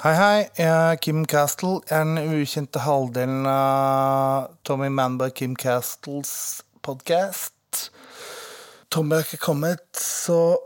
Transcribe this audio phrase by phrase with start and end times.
[0.00, 0.36] Hei, hei.
[0.56, 1.82] Jeg er Kim Castle.
[1.84, 7.90] Jeg er den ukjente halvdelen av Tommy Manberg Kim Castles podkast.
[8.88, 10.56] Tommy har ikke kommet, så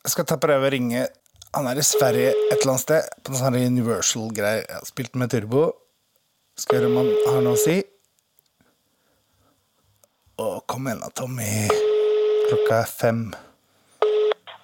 [0.00, 1.04] jeg skal ta prøve å ringe.
[1.52, 4.64] Han er i Sverige et eller annet sted, på noen sånn Universal-greier.
[4.64, 5.68] Jeg har spilt med Turbo.
[6.56, 7.76] Skal høre om han har noe å si.
[10.40, 11.66] Å, kom igjen da, Tommy.
[12.48, 13.26] Klokka er fem.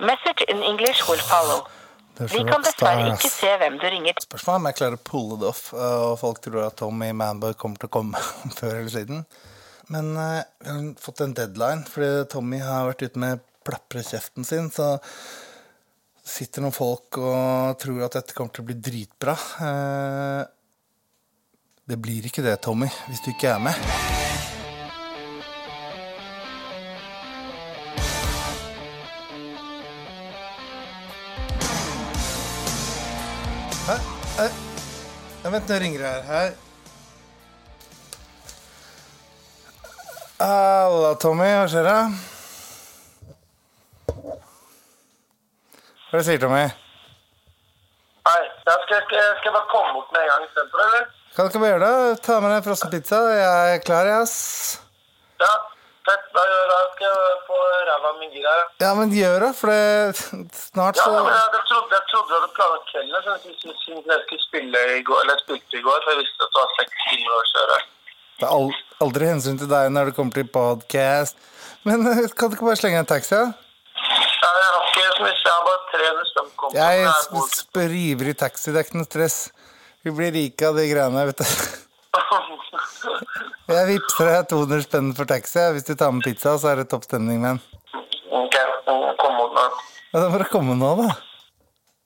[0.01, 1.67] Message in English will follow.
[2.19, 4.17] Vi kan dessverre ikke se hvem du ringer.
[4.25, 7.55] Spørsmålet er om jeg klarer å pulle det off, og folk tror at Tommy Manboy
[7.59, 8.23] kommer til å komme
[8.59, 9.23] før eller siden.
[9.93, 14.71] Men uh, vi har fått en deadline, fordi Tommy har vært ute med plaprekjeften sin,
[14.75, 14.97] så
[16.29, 19.37] sitter noen folk og tror at dette kommer til å bli dritbra.
[19.63, 20.45] Uh,
[21.89, 24.18] det blir ikke det, Tommy, hvis du ikke er med.
[35.59, 36.51] Vent, nå ringer det her.
[40.39, 41.49] Halla, Tommy.
[41.59, 41.97] Hva skjer da?
[46.09, 46.67] Hva er det du sier, Tommy?
[48.29, 51.05] Nei, jeg skal, skal, jeg bare komme bort med en gang istedenfor, eller?
[51.35, 52.21] Kan du ikke bare gjøre det?
[52.27, 53.19] Ta med deg frossen pizza.
[53.35, 54.37] Jeg er klar, jeg, ass.
[55.43, 55.53] Ja,
[56.09, 56.25] fett.
[56.37, 57.15] Da, gjør- da skal
[57.49, 58.55] få ræva mi gira.
[58.85, 60.17] Ja, men gjør det, for det
[60.63, 64.07] snart ja men jeg, jeg, trodde, jeg trodde du hadde planlagt kvelden, så jeg synes
[64.13, 66.61] jeg skulle spille i går, eller jeg spilte i går, for jeg visste at det
[66.63, 67.79] var seks timer å kjøre.
[68.39, 68.69] Det er al
[69.07, 71.37] aldri hensyn til deg når det kommer til podcast.
[71.87, 73.39] Men eh, kan du ikke bare slenge en taxi?
[73.39, 76.51] Ja, jeg har ikke så mye, jeg har bare 300 spenn.
[76.79, 79.39] Jeg Jeg s- bor s- river i taxi, det er ikke noe stress.
[80.07, 81.88] Vi blir rike av de greiene, vet du.
[83.69, 85.61] Jeg vippser deg 200 spenn for taxi.
[85.77, 87.61] Hvis du tar med pizza, så er det topp stemning, men.
[88.33, 88.59] Ok,
[89.21, 89.81] kom mot meg.
[90.13, 91.09] Ja, da må du komme nå, da.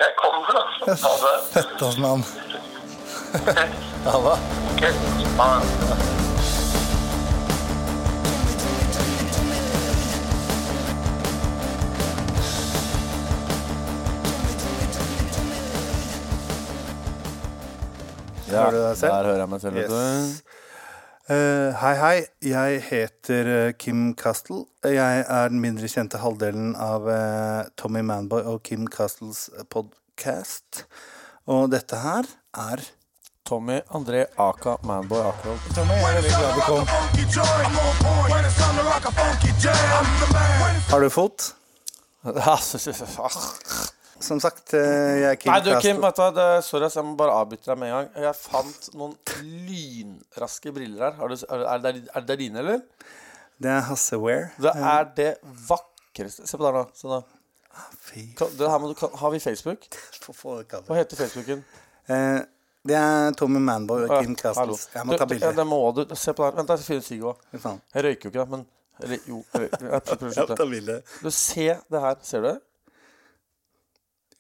[0.02, 0.64] Jeg kommer da.
[0.86, 1.34] Ha det.
[1.54, 2.24] Fett, ass, mann.
[3.46, 3.68] det.
[4.74, 4.82] Ok,
[5.38, 6.11] ha det.
[18.52, 19.12] Ja, Hører du deg selv?
[19.12, 19.74] Der hører jeg meg selv.
[19.74, 19.96] vet du.
[21.32, 22.16] Eh, hei, hei.
[22.44, 24.64] Jeg heter uh, Kim Castle.
[24.84, 30.84] Jeg er den mindre kjente halvdelen av uh, Tommy Manboy og Kim Castles podcast.
[31.48, 32.84] Og dette her er
[33.48, 35.58] Tommy André Aka Manboy Akerhold.
[35.78, 36.84] Tommy, jeg er veldig glad du kom.
[40.92, 41.54] Har du fot?
[44.22, 44.26] Ah.
[44.28, 47.66] Som sagt, eh, jeg er Kim Nei, du, Kim, du, sorry, jeg må bare avbryte
[47.66, 48.08] deg med en gang.
[48.28, 51.18] Jeg fant noen lynraske briller her.
[51.18, 52.80] Har du, er, det, er det dine, eller?
[53.62, 54.50] Det er Hasseware.
[54.62, 55.30] Det er det
[55.68, 57.20] vakreste Se på der nå.
[58.12, 59.86] Her må du, har vi Facebook?
[60.26, 61.62] Hva heter Facebooken?
[62.10, 62.40] Eh,
[62.88, 64.34] det er Tommy Manboy og Kim.
[64.36, 64.88] Castles.
[64.94, 65.52] Jeg må ta bilde.
[65.56, 66.04] det må du.
[66.18, 66.58] Se på der.
[66.58, 67.44] Vent, jeg finner Sigg òg.
[67.54, 68.66] Jeg røyker jo ikke, da, men
[69.02, 69.38] Eller jo.
[69.54, 70.98] Jeg, prøver å slutte.
[71.22, 72.18] Du, se det her.
[72.26, 72.58] Ser du det?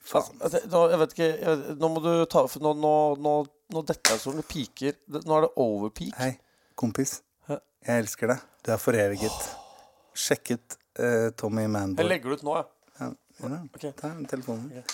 [0.02, 0.38] Faen.
[0.42, 3.34] Altså, Nå, jeg vet ikke jeg, Nå må du ta for Nå, nå, nå,
[3.72, 4.96] nå detter jeg som det piker.
[5.14, 6.14] Nå er det overpeak.
[6.18, 6.32] Hei,
[6.78, 7.20] kompis.
[7.48, 7.60] Hæ?
[7.86, 8.46] Jeg elsker deg.
[8.62, 9.46] Du er foreviget.
[10.18, 12.68] Sjekk ut uh, Tommy Jeg legger det ut nå, jeg.
[12.98, 13.08] Ja,
[13.38, 13.60] ja, da.
[13.70, 13.86] Ok.
[14.02, 14.84] Ta telefonen.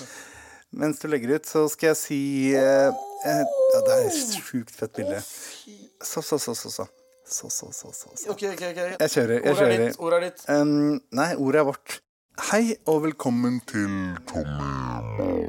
[0.78, 2.20] Mens du legger ut, så skal jeg si
[2.54, 3.42] uh, uh,
[3.74, 5.18] Ja, det er et sjukt fett bilde.
[5.24, 6.70] Så, så, så, så.
[6.70, 6.88] så.
[7.28, 8.30] Så, så, så, så, så.
[8.32, 8.94] Okay, okay, okay.
[9.02, 9.42] Jeg kjører.
[9.44, 9.96] Jeg Ordet er ditt.
[10.00, 10.44] Ordet er ditt.
[10.48, 11.96] Um, nei, ordet er vårt.
[12.38, 13.90] Hei og velkommen til
[14.30, 15.48] Tommy.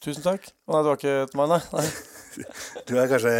[0.00, 0.46] Tusen takk.
[0.64, 1.58] Å, Nei, det var ikke til meg, nei.
[1.76, 2.44] nei.
[2.88, 3.32] Du er kanskje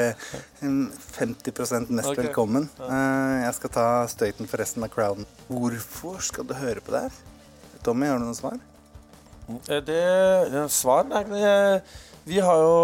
[0.60, 2.26] mm, 50 mest okay.
[2.26, 2.69] velkommen.
[2.84, 5.25] Eh, jeg skal ta støyten for resten av crowden.
[5.48, 7.16] Hvorfor skal du høre på det her?
[7.87, 8.60] Tommy, har du noe svar?
[9.48, 10.03] Eh, Det,
[10.53, 11.25] det er svar Nei,
[12.25, 12.76] vi har jo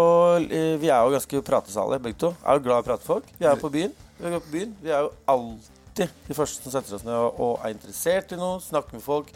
[0.45, 2.33] eh, Vi er jo ganske pratesalige, begge to.
[2.41, 3.29] Er jo glad i å prate folk.
[3.37, 3.93] Vi er jo på byen.
[4.17, 4.73] Vi på byen.
[4.81, 8.61] Vi er jo alltid de første som setter oss ned og, er interessert i noe.
[8.63, 9.31] Snakker med folk.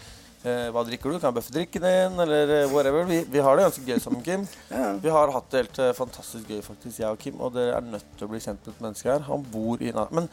[0.45, 1.17] Eh, hva drikker du?
[1.17, 2.19] Kan jeg bøffe drikken din?
[2.21, 3.07] Eller eh, whatever.
[3.09, 4.43] Vi, vi har det ganske gøy sammen, Kim.
[4.69, 4.91] Ja.
[5.01, 7.39] Vi har hatt det helt eh, fantastisk gøy, faktisk, jeg og Kim.
[7.41, 9.25] Og dere er nødt til å bli kjent med et menneske her.
[9.29, 10.29] Han bor i Nei, Men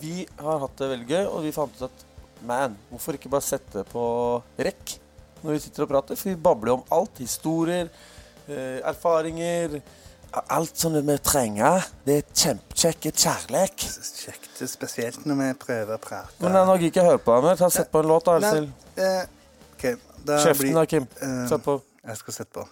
[0.00, 2.04] vi har hatt det veldig gøy, og vi fant ut at
[2.42, 4.04] man, hvorfor ikke bare sette på
[4.58, 4.96] rekk
[5.44, 6.18] når vi sitter og prater?
[6.18, 7.22] For vi babler om alt.
[7.22, 7.90] Historier,
[8.48, 9.78] eh, erfaringer.
[10.32, 11.84] Alt som vi trenger.
[12.06, 13.82] Det er kjempekjekk kjærlek.
[14.22, 16.32] Kjekt, spesielt når vi prøver å prate.
[16.40, 17.58] Men eh, har ikke hørt på mer.
[17.60, 18.30] Ta Sett på en låt.
[18.40, 18.62] Nei,
[18.96, 19.26] eh,
[19.74, 19.84] ok,
[20.24, 21.08] Kjeften blir- da, Kim.
[21.20, 21.82] eh, Sett på.
[22.06, 22.64] Jeg skal sette på.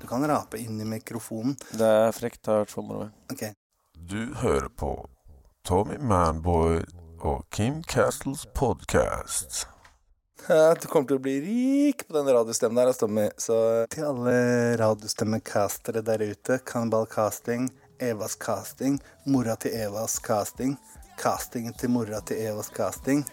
[0.00, 1.56] Du kan rape inn i mikrofonen.
[1.72, 2.42] Det er frekt.
[2.42, 3.50] Det har vært for okay.
[3.52, 3.54] Ok.
[4.08, 4.90] Du hører på
[5.64, 6.82] Tommy Manboy
[7.20, 9.66] og Kim Castles podcast.
[10.48, 13.28] Ja, du kommer til å bli rik på den radiostemmen der, Tommy.
[13.40, 13.56] Så
[13.92, 14.34] til alle
[14.80, 17.70] radiostemmecastere der ute, Cannibal Casting,
[18.02, 20.76] Evas Casting, mora til Evas Casting,
[21.20, 23.24] castingen til mora til Evas Casting.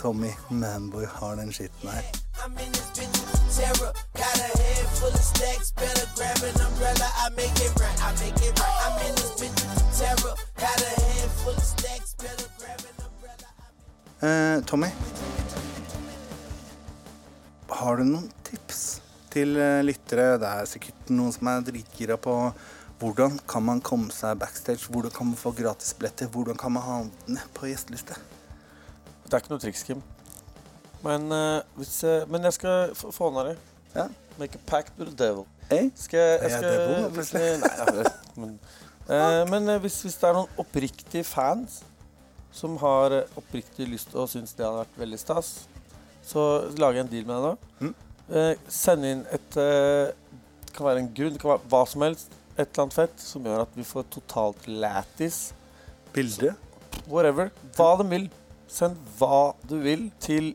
[0.00, 2.02] Tommy Manboy har den skitten her.
[14.22, 14.86] Eh, Tommy,
[17.78, 19.00] har du noen tips
[19.32, 20.36] til eh, lyttere?
[20.40, 22.36] Det er sikkert noen som er dritgira på
[23.02, 27.42] hvordan kan man komme seg backstage, hvordan kan man få gratisbilletter, hvordan kan man havne
[27.56, 28.14] på gjesteliste?
[29.26, 30.02] Det er ikke noe triks, Kim.
[31.02, 33.56] Men, uh, hvis, eh, men jeg skal få ned det.
[33.96, 34.04] Ja.
[34.38, 35.48] Make a pact with the devil.
[35.70, 35.88] Hey?
[35.98, 37.58] Skal jeg, Er jeg jeg skal, devil, hvis, plutselig?
[37.64, 38.52] nei, ja, det- men,
[39.08, 41.80] uh, men hvis, hvis det er noen oppriktige fans
[42.52, 45.52] som har oppriktig lyst og syns det hadde vært veldig stas,
[46.26, 46.46] så
[46.78, 47.72] lager jeg en deal med deg da.
[47.82, 47.94] Mm.
[48.32, 50.12] Eh, send inn et eh,
[50.64, 52.36] Det kan være en grunn, det kan være hva som helst.
[52.52, 55.40] Et eller annet fett som gjør at vi får totalt lættis.
[56.12, 56.54] Bilde?
[57.08, 57.50] Whatever.
[57.76, 58.28] Hva de vil.
[58.72, 60.54] Send hva du vil til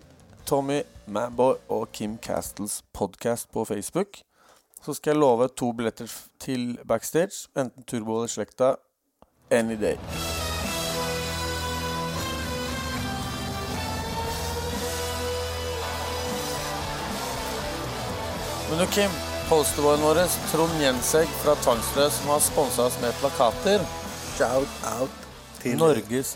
[0.50, 4.22] Tommy Manboy og Kim Castles podkast på Facebook.
[4.82, 6.10] Så skal jeg love to billetter
[6.40, 7.50] til backstage.
[7.58, 8.76] Enten Turbo eller Slekta.
[9.52, 10.37] Any day.
[18.70, 19.12] Men du, Kim.
[19.50, 20.16] Posterboyen vår,
[20.52, 23.80] Trond Jensegg fra Tvangsløs, som har sponsa oss med plakater.
[24.36, 24.70] Shout
[25.00, 25.12] out
[25.62, 26.34] til Norges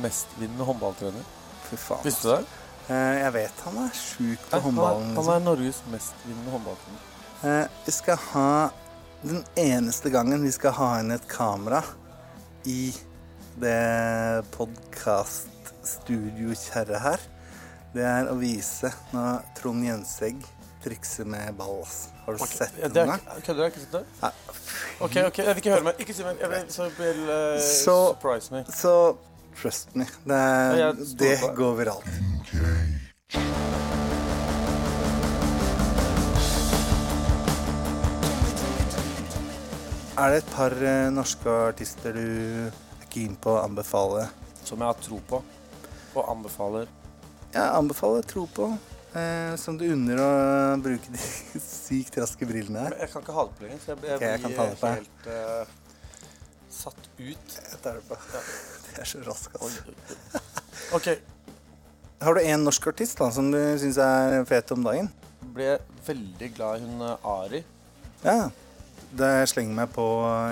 [0.00, 1.24] mestvinnende håndballtrener.
[1.66, 2.04] Fy faen.
[2.06, 2.44] Visste du det?
[2.90, 5.06] Eh, jeg vet han er sjuk på håndballen.
[5.08, 5.32] han Liksom.
[5.34, 7.02] er Norges mestvinnende håndballtrener.
[7.42, 8.50] Eh, vi skal ha
[9.22, 11.82] Den eneste gangen vi skal ha inn et kamera
[12.64, 12.94] i
[13.60, 17.20] det podkaststudiokjerret her,
[17.92, 20.40] det er å vise når Trond Jensegg
[20.84, 21.82] trikser med ball.
[22.26, 23.66] Har du sett Ja, det er, kødder du?
[23.70, 24.04] Ikke sett det?
[24.22, 24.32] Nei.
[25.00, 25.98] OK, ok, jeg vil ikke høre mer.
[25.98, 26.22] Ikke si.
[26.22, 28.64] Jeg vil, så vil uh, Så- surprise me.
[28.72, 28.94] Så
[29.62, 30.06] trust me.
[30.24, 30.42] Det,
[30.80, 30.92] Ja,
[31.24, 32.10] det går viralt.
[40.20, 42.22] Er det et par eh, norske artister du
[42.66, 44.26] er keen på å anbefale?
[44.66, 45.40] Som jeg har tro på.
[46.18, 46.90] Og anbefaler.
[47.54, 48.66] Jeg anbefaler tro på.
[49.10, 50.30] Eh, som du unner å
[50.78, 51.20] bruke de
[51.64, 52.98] sykt raske brillene her.
[53.02, 55.26] Jeg kan ikke ha det på lenger, så jeg, jeg okay, jeg blir ta helt
[55.26, 55.72] uh,
[56.70, 57.56] satt ut.
[57.56, 58.20] Jeg tar det på.
[58.90, 60.40] Det er så rask, altså.
[60.98, 61.12] OK.
[62.20, 65.06] Har du en norsk artist da, som du syns er fet om dagen?
[65.54, 67.60] Ble veldig glad i hun eh, Ari.
[68.24, 68.50] Ja.
[69.10, 70.04] Det slenger meg på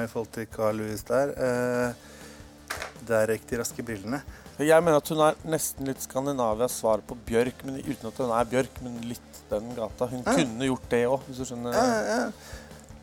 [0.03, 1.35] i forhold til Carl Louis der.
[1.35, 2.79] Eh,
[3.11, 4.23] det er de raske brillene.
[4.59, 8.33] Jeg mener at hun er nesten litt Skandinavias svar på Bjørk, men uten at hun
[8.35, 10.07] er Bjørk, men litt den gata.
[10.11, 10.35] Hun Ja.
[10.35, 11.73] kunne gjort det òg, hvis du skjønner.
[11.73, 12.31] Ja, ja.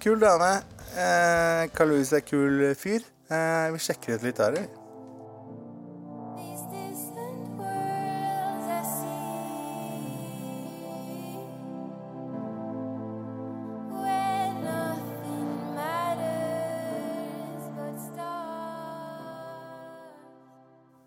[0.03, 0.49] Kul dame.
[0.95, 3.01] Eh, Carl Louis er kul fyr.
[3.31, 4.51] Eh, vi sjekker ut litt der.
[4.51, 4.67] eller?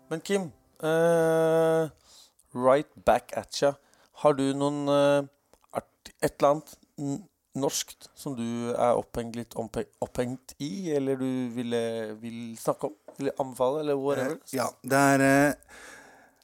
[0.09, 0.51] Men Kim,
[0.81, 1.89] uh,
[2.53, 3.73] right back at ya.
[4.23, 5.27] Har du noen uh,
[6.19, 6.73] et eller annet
[7.59, 11.81] norskt som du er opphengt litt opphengt i, eller du ville,
[12.21, 12.95] vil snakke om?
[13.19, 14.39] Vil anbefale, eller whatever?
[14.39, 15.83] Uh, ja, det er, eh,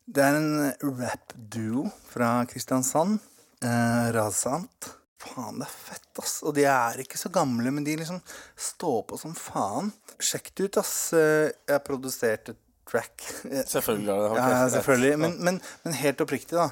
[0.05, 0.51] det er en
[0.99, 3.17] rap-duo fra Kristiansand.
[3.63, 4.91] Uh, Razant.
[5.25, 6.35] Faen, det er fett, ass.
[6.45, 8.19] Og de er ikke så gamle, men de liksom
[8.59, 9.89] står på som faen.
[10.21, 10.95] Sjekk det ut, ass.
[11.17, 13.21] Eh, Jeg har produsert et track.
[13.73, 14.11] Selvfølgelig.
[14.13, 14.51] har det- Okay.
[14.51, 15.19] Ja, selvfølgelig.
[15.19, 16.69] Men, men, men helt oppriktig, da.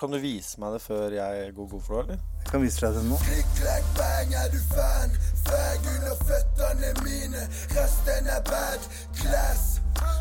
[0.00, 2.20] Kan du vise meg det før jeg går god for det, eller?
[2.40, 3.18] Jeg kan vise deg det nå.
[3.20, 5.10] Klikk, klakk, bang, er du fan?
[5.44, 7.42] Fag under føttene mine.
[7.76, 8.86] Resten er bad
[9.18, 9.66] class.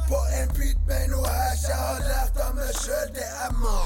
[0.10, 1.64] På en beat med noe hash.
[1.70, 3.78] Jeg har lært av meg sjøl, det er må.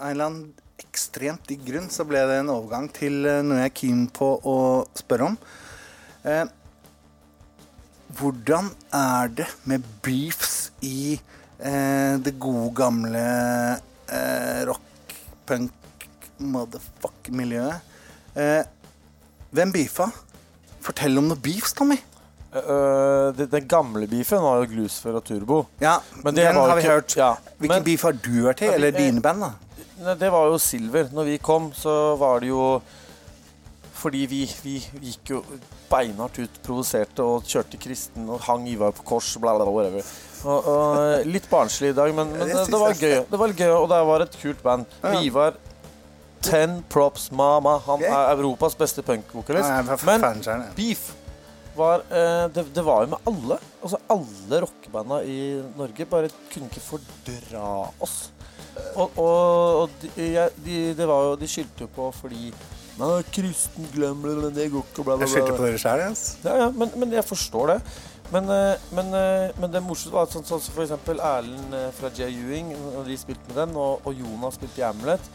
[0.00, 0.50] Av eller annen
[0.82, 4.32] ekstremt digg grunn så ble det en overgang til eh, noe jeg er keen på
[4.42, 4.56] å
[4.98, 5.38] spørre om.
[6.26, 6.42] Eh,
[8.18, 11.14] hvordan er det med beefs i
[11.58, 13.22] eh, det gode, gamle
[14.08, 15.14] eh, rock,
[15.46, 16.06] punk,
[16.42, 17.80] motherfuck-miljøet?
[18.36, 18.62] Eh,
[19.52, 20.08] hvem beefa?
[20.82, 21.98] Fortell om noe beefs, Tommy.
[22.52, 25.62] Uh, det, den gamle beefen var jo Glusfer og Turbo.
[25.80, 27.14] Ja, Men det den har vi ikke- hørt.
[27.16, 28.66] ja, Hvilken men- beef har du vært i?
[28.66, 29.52] Eller vi- dine band, da?
[30.02, 31.08] Ne, det var jo Silver.
[31.12, 32.82] Når vi kom, så var det jo
[33.94, 35.44] fordi vi, vi gikk jo
[35.88, 40.02] beinhardt ut, provoserte og kjørte kristen og hang Ivar på kors, bla, bla, bla, whatever.
[40.42, 43.18] Og, og litt barnslig i dag, men, men Det var gøy.
[43.30, 44.96] Det var gøy, og det var et kult band.
[45.22, 45.58] Ivar
[46.42, 47.76] Ten Props Mama.
[47.86, 50.02] Han er Europas beste punkvokalist.
[50.06, 50.64] Men.
[50.76, 51.12] Beef
[51.76, 53.58] var eh, det, det var jo med alle.
[53.80, 55.38] Altså Alle rockebanda i
[55.78, 57.66] Norge bare kunne ikke fordra
[58.02, 58.30] oss.
[58.96, 62.52] Og, og, og de, de, det var jo, de skyldte jo på fordi
[62.92, 66.24] Nei, kristen, glem det, det går ikke, bla, bla, Jeg skyldte på dere sjæl, yes.
[66.44, 67.76] Ja, ja, men, men jeg forstår det.
[68.32, 71.74] Men, eh, men, eh, men det morsomme var at sånn, sånn som for eksempel Erlend
[71.76, 72.30] eh, fra J.
[72.32, 75.26] Ewing, når de spilte med den, og, og Jonas spilte i Amulet.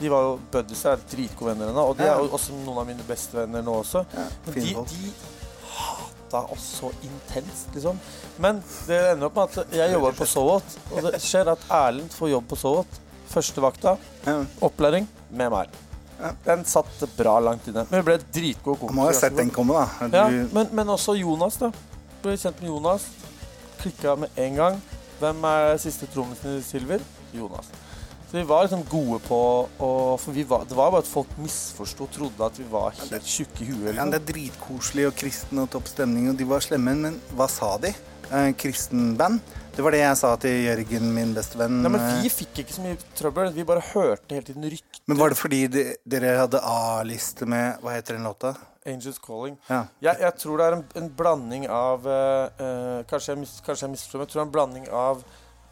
[0.00, 2.88] De var jo buddies, er dritgode venner ennå, og de er jo også noen av
[2.88, 4.04] mine beste venner nå også.
[4.12, 5.12] Ja, Men de, de
[5.76, 8.00] hata oss så intenst, liksom.
[8.40, 12.12] Men det ender opp med at jeg jobber på Sovot, og det skjer at Erlend
[12.16, 13.02] får jobb på Sovot.
[13.26, 13.96] Første vakta,
[14.64, 15.76] opplæring med meg.
[16.16, 16.30] Ja.
[16.46, 17.84] Den satt bra langt inne.
[17.90, 18.94] Men vi ble dritgode kompiser.
[18.94, 20.08] Du må ha sett den komme, da.
[20.12, 21.72] Ja, men, men også Jonas, da.
[22.26, 23.04] Ble kjent med Jonas.
[23.78, 24.78] Klikka med en gang.
[25.20, 27.04] Hvem er siste trommisen i Silver?
[27.30, 27.68] Jonas.
[28.26, 29.38] Så vi var liksom gode på
[29.78, 32.96] å For vi var, det var bare at folk misforsto og trodde at vi var
[32.98, 33.94] helt tjukke i huet.
[33.94, 37.46] ja, det er dritkoselig og kristen og topp stemning, og de var slemme, men hva
[37.46, 37.94] sa de?
[38.26, 39.38] Eh, kristenband?
[39.76, 41.78] Det var det jeg sa til Jørgen, min bestevenn.
[41.84, 43.54] Nei, men eh, vi fikk ikke så mye trøbbel.
[43.54, 45.04] Vi bare hørte hele tiden rykter.
[45.06, 48.56] Men var det fordi de, dere hadde A-liste med Hva heter den låta?
[48.86, 49.58] Angels Calling.
[49.68, 49.84] Ja.
[50.02, 53.94] Jeg, jeg tror det er en, en blanding av uh, Kanskje jeg, mis, kanskje jeg
[53.94, 55.22] misforstår, men jeg tror det er en blanding av,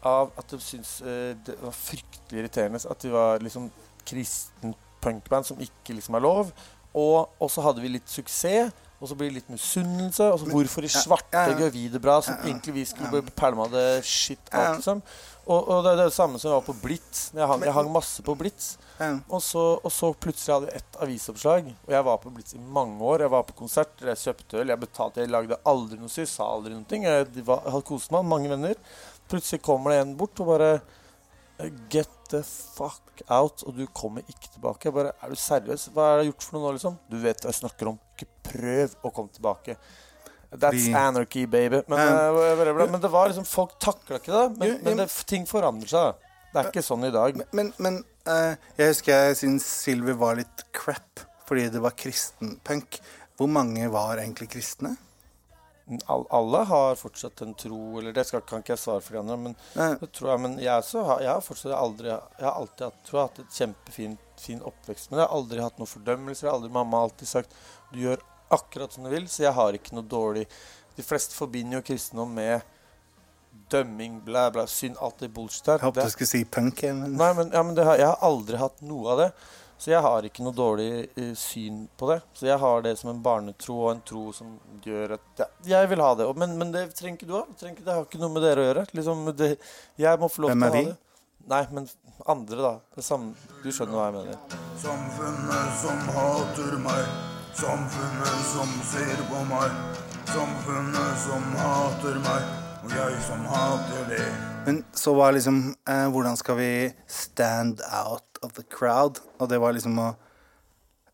[0.05, 3.69] av at de syns uh, det var fryktelig irriterende at de var liksom
[4.05, 6.51] kristen punkband som ikke liksom er lov.
[6.95, 8.71] Og, og så hadde vi litt suksess,
[9.05, 10.31] og så blir det litt misunnelse.
[10.33, 11.59] Og så hvorfor i svarte ja, ja.
[11.61, 12.49] gjør vi det bra, som Ja, ja.
[12.49, 13.33] egentlig vi skulle ja.
[13.37, 14.71] pælma det shit Ja.
[14.73, 15.03] liksom.
[15.45, 17.27] Og, og det er det samme som jeg var på Blitz.
[17.37, 18.71] Jeg hang, jeg hang masse på Blitz.
[18.97, 19.11] Ja.
[19.29, 21.67] Og så, og så plutselig hadde jeg ett avisoppslag.
[21.85, 23.27] Og jeg var på Blitz i mange år.
[23.27, 26.49] Jeg var på konsert, jeg kjøpte øl, jeg betalte, jeg lagde aldri noe styr, sa
[26.49, 26.89] aldri noe.
[26.89, 28.81] Jeg, var, jeg hadde kost meg, mange venner.
[29.29, 30.71] Plutselig kommer det en bort og bare
[31.93, 34.89] Get the fuck out, og du kommer ikke tilbake.
[34.89, 35.91] Jeg bare, Er du seriøs?
[35.93, 36.97] Hva er det gjort for noe nå, liksom?
[37.11, 37.99] Du vet hva jeg snakker om.
[38.55, 39.77] Prøv å komme tilbake.
[40.55, 41.81] That's anarchy, baby.
[41.91, 41.99] Men,
[42.77, 44.43] bla, men det var liksom Folk takla ikke det.
[44.61, 46.21] Men, men det, ting forandrer seg.
[46.53, 47.35] Det er ikke sånn i dag.
[47.51, 47.97] Men, men
[48.29, 53.01] uh, jeg husker jeg syntes Silver var litt crap fordi det var kristenpunk.
[53.37, 54.95] Hvor mange var egentlig kristne?
[56.09, 59.19] All, alle har fortsatt en tro, eller det skal, kan ikke jeg svare for de
[59.21, 60.39] andre, men jeg.
[60.41, 63.59] Men jeg, har- jeg har fortsatt aldri Jeg har alltid hatt, tror jeg, hatt et
[63.59, 66.49] kjempefin fin oppvekst, men jeg har aldri hatt noen fordømmelser.
[66.49, 67.53] Aldri, mamma har alltid sagt
[67.91, 70.45] du gjør akkurat som du vil, så jeg har ikke noe dårlig
[70.95, 72.61] De fleste forbinder jo kristendom med
[73.71, 75.79] dømming, blæ, blæ, synd, alt det bullshit her.
[75.79, 76.81] Jeg håpet du skulle si punk.
[76.83, 77.15] Men...
[77.19, 79.29] Nei, men, ja, men det har, jeg har aldri hatt noe av det.
[79.75, 80.87] Så jeg har ikke noe dårlig
[81.19, 82.21] uh, syn på det.
[82.37, 84.53] Så jeg har det som en barnetro og en tro som
[84.85, 86.27] gjør at ja, Jeg vil ha det.
[86.31, 87.43] Og- Men, men det trenger ikke du ha.
[87.49, 88.85] Det, trenger det har ikke noe med dere å gjøre.
[88.95, 89.49] Liksom, det,
[89.99, 90.93] jeg må få lov Hvem til er å ha vi?
[90.93, 90.97] det.
[91.51, 91.89] Nei, men
[92.25, 92.73] andre, da.
[92.95, 93.35] Det samme.
[93.63, 94.59] Du skjønner hva jeg mener.
[94.85, 97.34] Samfunnet som hater meg.
[97.55, 99.75] Samfunnet som ser på meg.
[100.27, 102.49] Samfunnet som hater meg.
[102.83, 104.25] Og jeg som hater det.
[104.65, 106.71] Men så var liksom eh, Hvordan skal vi
[107.07, 109.21] stand out of the crowd?
[109.39, 110.09] Og det var liksom å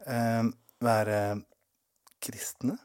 [0.10, 0.50] eh,
[0.82, 1.22] være
[2.26, 2.80] kristne?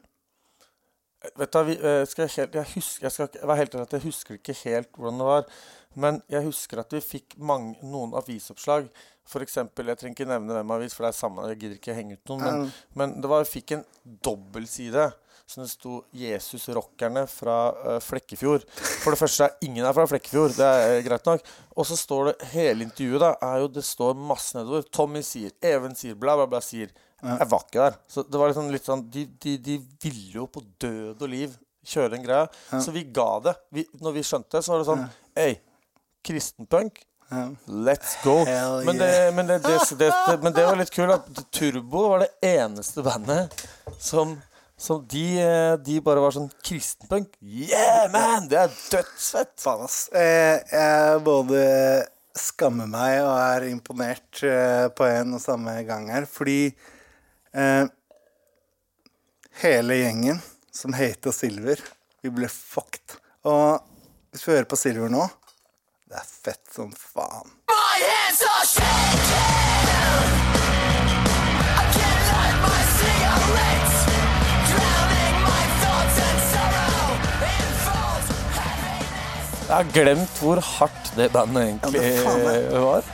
[1.33, 4.59] Vet du, vi, eh, skal jeg, helt, jeg, husker, jeg skal helt jeg husker ikke
[4.67, 5.51] helt hvordan det var.
[5.97, 8.91] Men jeg husker at vi fikk mange, noen avisoppslag.
[9.27, 11.95] For eksempel, jeg trenger ikke nevne hvem avis, for det er samme, jeg gidder ikke
[11.97, 12.43] henge ut noen.
[12.47, 13.87] Men, men det var, jeg fikk en
[14.23, 15.09] dobbeltside
[15.47, 17.57] som det sto 'Jesus rockerne fra
[17.87, 18.65] eh, Flekkefjord'.
[19.03, 21.45] For det første er ingen her fra Flekkefjord, det er eh, greit nok.
[21.75, 24.83] Og så står det hele intervjuet, da, er jo det står masse nedover.
[24.91, 26.91] Tommy sier, Even sier, bla, bla, bla sier.
[27.23, 27.95] Jeg var ikke der.
[28.11, 31.55] Så det var liksom litt sånn De, de, de ville jo på død og liv
[31.87, 32.49] kjøre en greie.
[32.83, 33.55] Så vi ga det.
[33.73, 35.05] Vi, når vi skjønte det, så var det sånn
[35.39, 35.53] Hei,
[36.27, 36.99] kristenpunk.
[37.67, 38.37] Let's go.
[38.85, 42.23] Men det, men, det, det, det, det, men det var litt kult at Turbo var
[42.23, 43.65] det eneste bandet
[43.99, 44.37] som
[44.77, 45.25] som de,
[45.81, 47.31] de bare var sånn kristenpunk.
[47.41, 48.45] Yeah, man!
[48.49, 49.55] Det er dødsfett!
[49.57, 50.03] Faen, ass.
[50.13, 51.63] Eh, jeg både
[52.37, 56.69] skammer meg og er imponert eh, på en og samme gang her, fordi
[57.57, 57.89] eh,
[59.63, 61.81] hele gjengen som heter Silver,
[62.21, 63.17] vi ble fucked.
[63.49, 63.81] Og
[64.29, 65.25] hvis vi hører på Silver nå,
[66.07, 67.49] det er fett som faen.
[67.67, 70.29] My hands are shaking.
[71.67, 73.97] I can't light my cigarettes.
[74.71, 77.03] Drowning my thoughts and sorrow
[77.49, 79.67] in false happiness.
[79.67, 82.39] Jeg har glemt hvor hardt det bandet egentlig Ja,
[82.71, 83.13] det var.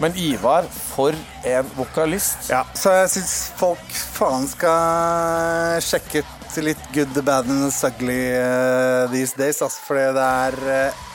[0.00, 2.50] Men Ivar, for en vokalist.
[2.52, 7.86] Ja, så jeg syns folk faen skal sjekke ut litt good, the bad and the
[7.86, 11.06] ugly uh, these days, altså, fordi det er eh,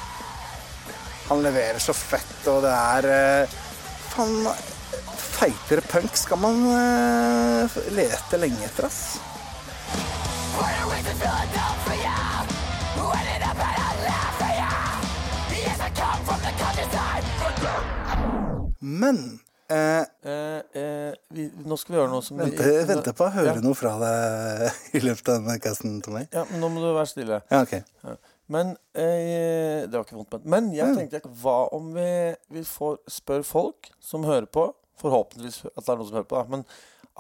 [1.30, 3.56] Han leverer så fett, og det er eh,
[4.14, 4.36] Faen,
[5.36, 9.18] feitere punk skal man eh, lete lenge etter, ass.
[18.80, 19.18] Men
[19.72, 23.34] eh, Eh, eh, vi, nå skal vi gjøre noe som vi venter, venter på å
[23.34, 23.62] høre Ja.
[23.62, 26.24] noe fra deg i løpet av denne casten, Tommy.
[26.34, 27.40] Ja, men nå må du være stille.
[27.52, 27.76] Ja, ok.
[28.52, 30.50] Men eh, Det var ikke vondt ment.
[30.56, 32.10] Men jeg tenkte hva om vi,
[32.54, 34.68] vi får spør folk som hører på,
[35.02, 36.68] forhåpentligvis at det er noen som hører på, da, men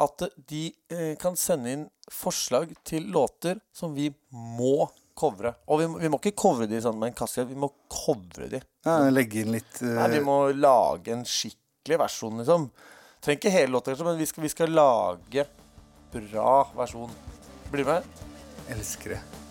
[0.05, 5.53] at de eh, kan sende inn forslag til låter som vi må covre.
[5.71, 8.49] Og vi må, vi må ikke covre de sånn med en kasse, vi må covre
[8.51, 8.59] de.
[8.85, 9.93] Ja, legge inn litt uh...
[10.01, 12.67] Nei, vi må lage en skikkelig versjon, liksom.
[13.23, 15.47] Trenger ikke hele låta, kanskje, men vi skal, vi skal lage
[16.13, 17.15] bra versjon.
[17.71, 18.21] Blir du med?
[18.75, 19.44] Elsker det.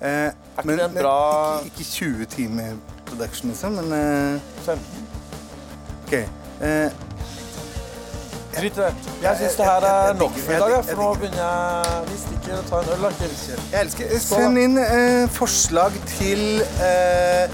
[0.00, 2.74] Eh, ikke men en bra- ikke, ikke 20 timer
[3.06, 5.06] production, liksom, men eh, 15.
[6.06, 6.12] OK.
[6.60, 6.90] Eh,
[8.54, 8.90] Drit i det.
[9.22, 12.58] Jeg syns det her er nok for i dag, for nå begynner jeg Vi stikker
[12.60, 13.16] og tar en øl.
[13.18, 16.44] jeg elsker Send inn eh, forslag til
[16.84, 17.48] eh,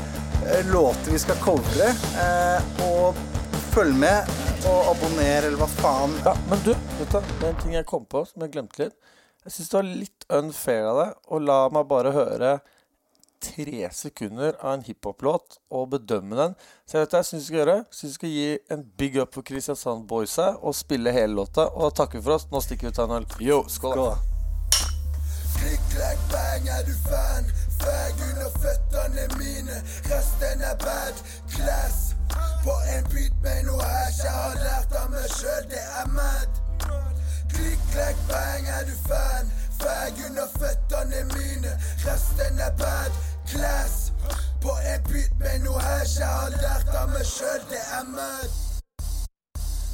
[0.68, 1.88] låter vi skal covre,
[2.20, 3.16] eh, og
[3.72, 4.28] følg med
[4.68, 6.12] og abonner, eller hva faen.
[6.26, 8.82] Ja, men du, vet du, det er en ting jeg kom på som jeg glemte
[8.84, 8.96] litt.
[9.40, 12.50] Jeg syns det var litt unfair av deg å la meg bare høre
[13.40, 16.56] tre sekunder av en hiphop-låt og bedømme den.
[16.84, 17.76] Så jeg vet hva jeg syns du skal gjøre.
[17.88, 21.70] Synes vi skal gi en big up for Kristiansand Boysa og spille hele låta.
[21.72, 22.50] Og takke for oss.
[22.52, 23.28] Nå stikker vi ut tar en øl.
[23.40, 23.96] Yo, skål.
[23.96, 24.28] Skål.
[25.56, 27.48] Klikk, klakk, bang, er du fan?
[27.80, 29.82] Fag under føttene mine,
[30.12, 31.24] resten er bad
[31.56, 32.10] class.
[32.64, 36.59] På en beat med noe æsj, jeg har lært av meg sjøl, det er mad.
[37.92, 39.52] Klikk, er du fan?
[39.80, 41.72] Fag under føttene mine,
[42.06, 43.12] resten er bad
[43.48, 44.12] class.
[44.62, 48.69] På en bit med noe hash jeg har lært av meg sjøl, det er mad.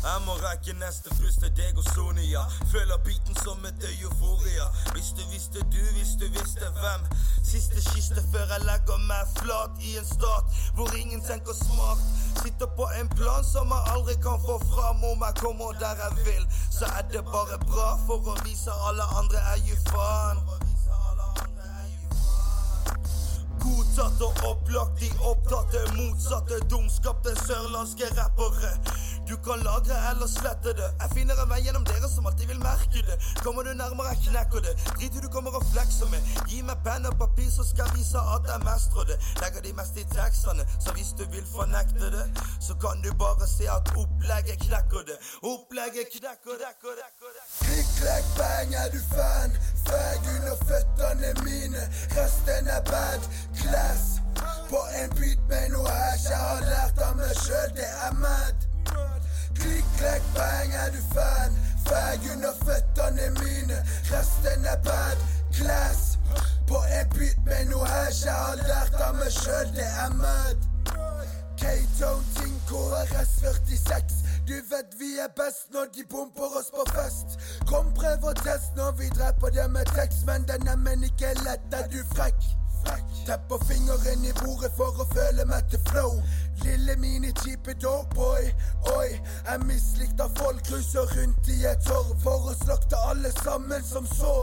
[0.07, 2.45] Jeg må rekke neste fruste deg og Sonia.
[2.71, 4.67] Føler biten som et euforia.
[4.93, 7.09] Hvis du visste du, hvis du visste hvem.
[7.49, 12.05] Siste kiste før jeg legger meg flat i en stat hvor ingen tenker smart.
[12.39, 15.03] Sitter på en plan som jeg aldri kan få fram.
[15.11, 16.47] Om jeg kommer der jeg vil,
[16.79, 20.39] så er det bare bra for å vise alle andre jeg gir faen.
[23.67, 28.77] Godtatt og opplagt, de opptatte, motsatte, dumskapte sørlandske rappere.
[29.29, 30.89] Du kan lagre eller slette det.
[31.03, 33.17] Jeg finner en vei gjennom dere som alltid vil merke det.
[33.45, 34.75] Kommer du nærmere, jeg knekker det.
[34.99, 36.21] Drit i du kommer og flekser med.
[36.51, 39.17] Gi meg penn og papir, så skal jeg vise at jeg mestrer det.
[39.43, 42.27] Legger de mest i tekstene, så hvis du vil fornekte det,
[42.67, 45.19] så kan du bare se at opplegget knekker det.
[45.53, 46.71] Opplegget knekker det.
[46.83, 47.43] knekker det, knekker.
[47.65, 49.51] Klikk, klekk, bang, er du fan?
[49.87, 51.83] Fag under føttene mine,
[52.15, 53.23] resten er bad
[53.59, 54.05] class.
[54.71, 58.66] På en beat med noe æsj, jeg har lært av meg sjøl, det er mad.
[59.61, 61.59] Klikk, klekk, bang, er du fan?
[61.89, 63.79] Fag under føttene mine,
[64.13, 65.19] resten er bad
[65.59, 66.19] class.
[66.69, 70.73] På en beat med noe hash jeg har lært av meg sjøl, det er mad.
[71.57, 74.15] K-Tone Ting KRS 46
[74.49, 77.39] Du vet vi er best når de bomper oss på fest
[77.71, 81.33] Kom prøv og test når vi dreper det med tekst Men den er men ikke
[81.47, 82.41] lett, er du frekk?
[83.27, 86.21] Tepper fingeren i bordet for å føle meg til flow
[86.63, 88.53] Lille mini kjipe dogboy,
[88.93, 89.09] Oi,
[89.49, 94.07] Jeg mislikt av folk Cruiser rundt i et torv For å slakte alle sammen som
[94.15, 94.37] så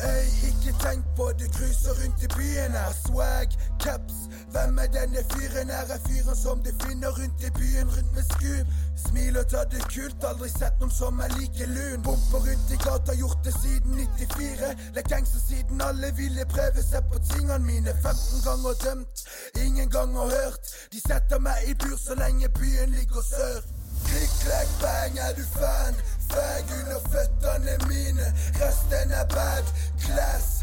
[0.00, 2.92] Øy, ikke tenk på det, cruiser rundt i byen her.
[3.04, 3.48] Swag,
[3.84, 4.29] caps.
[4.52, 5.86] Hvem er denne fyren her?
[5.94, 8.66] Er fyren som de finner rundt i byen, rundt med skum.
[9.06, 12.02] Smil og ta det kult, aldri sett noen som er like lun.
[12.06, 14.72] Bomper rundt i gata, gjort det siden 94.
[14.96, 17.94] Lek gangster siden alle ville prøve seg på tingene mine.
[18.02, 19.26] 15 ganger dømt,
[19.64, 20.74] ingen ganger hørt.
[20.92, 23.60] De setter meg i bur så lenge byen ligger sør.
[24.08, 25.94] Klikk, klekk, bang, er du fan?
[26.30, 28.26] Fag under føttene mine,
[28.58, 29.70] resten er bad
[30.02, 30.59] class.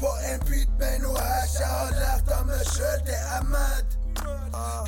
[0.00, 3.96] På en beat med noe æsj, jeg har lært av meg sjøl, det er mad.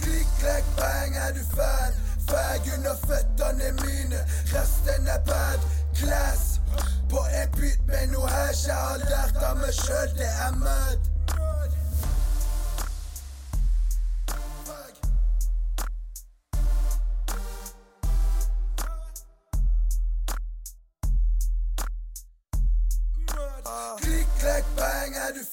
[0.02, 1.98] Klikk, klakk, bang, er du fan?
[2.28, 4.20] Fag under føttene mine,
[4.52, 6.58] resten er bad class.
[7.10, 11.07] På en beat med noe æsj, jeg har lært av meg sjøl, det er mad.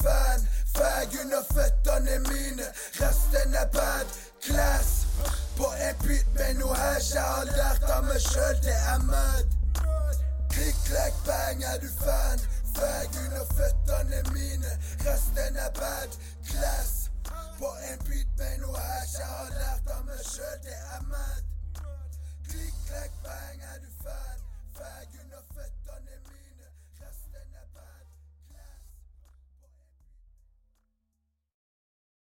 [0.02, 0.48] Fan?
[0.76, 2.68] Fag under føttene mine,
[3.02, 4.08] resten er bad
[4.46, 4.90] class.
[5.58, 9.56] På en beat med noe hash jeg har lært av meg sjøl, det er mad.
[10.52, 12.44] Klikk, klekk, bang, er du fan?
[12.76, 14.78] Fag under føttene mine,
[15.08, 16.20] resten er bad
[16.52, 16.94] class.
[17.60, 21.05] På en beat med noe hash, jeg har lært av meg sjøl, det er.